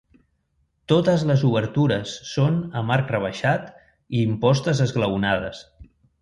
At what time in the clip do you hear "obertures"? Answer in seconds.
1.49-2.13